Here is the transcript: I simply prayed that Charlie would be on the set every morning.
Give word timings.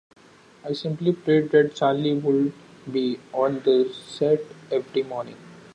I 0.67 0.73
simply 0.73 1.11
prayed 1.13 1.51
that 1.51 1.75
Charlie 1.75 2.15
would 2.17 2.53
be 2.91 3.19
on 3.33 3.59
the 3.59 3.93
set 3.93 4.39
every 4.71 5.03
morning. 5.03 5.37